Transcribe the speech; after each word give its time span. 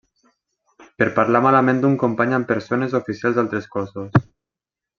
Per 1.01 1.07
parlar 1.19 1.41
malament 1.47 1.83
d'un 1.83 1.97
company 2.05 2.33
amb 2.39 2.49
persones 2.53 2.97
o 2.97 3.03
oficials 3.05 3.37
d'altres 3.39 3.69
cossos. 3.77 4.21